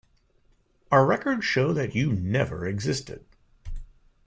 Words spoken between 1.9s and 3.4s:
you never existed.